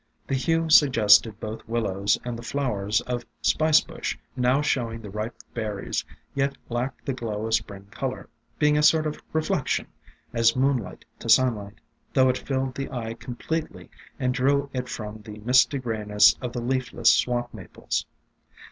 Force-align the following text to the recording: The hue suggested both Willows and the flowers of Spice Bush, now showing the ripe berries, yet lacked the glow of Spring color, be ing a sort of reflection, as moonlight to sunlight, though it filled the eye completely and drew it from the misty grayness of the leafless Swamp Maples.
The 0.25 0.33
hue 0.33 0.67
suggested 0.71 1.39
both 1.39 1.61
Willows 1.69 2.17
and 2.25 2.35
the 2.35 2.41
flowers 2.41 3.01
of 3.01 3.23
Spice 3.43 3.81
Bush, 3.81 4.17
now 4.35 4.59
showing 4.63 4.99
the 5.03 5.11
ripe 5.11 5.35
berries, 5.53 6.03
yet 6.33 6.57
lacked 6.69 7.05
the 7.05 7.13
glow 7.13 7.45
of 7.45 7.53
Spring 7.53 7.85
color, 7.91 8.27
be 8.57 8.69
ing 8.69 8.79
a 8.79 8.81
sort 8.81 9.05
of 9.05 9.21
reflection, 9.31 9.85
as 10.33 10.55
moonlight 10.55 11.05
to 11.19 11.29
sunlight, 11.29 11.81
though 12.13 12.29
it 12.29 12.37
filled 12.39 12.73
the 12.73 12.89
eye 12.89 13.13
completely 13.13 13.91
and 14.17 14.33
drew 14.33 14.71
it 14.73 14.89
from 14.89 15.21
the 15.21 15.37
misty 15.45 15.77
grayness 15.77 16.35
of 16.41 16.51
the 16.53 16.61
leafless 16.61 17.13
Swamp 17.13 17.53
Maples. 17.53 18.07